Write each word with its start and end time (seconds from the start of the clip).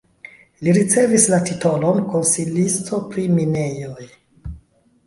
Li 0.67 0.71
ricevis 0.77 1.27
la 1.33 1.39
titolon 1.49 2.01
konsilisto 2.15 3.03
pri 3.13 3.31
minejoj. 3.39 4.11